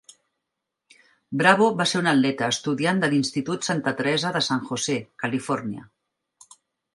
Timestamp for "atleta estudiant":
2.11-3.03